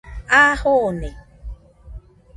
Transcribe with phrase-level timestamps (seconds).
[0.37, 1.13] A jone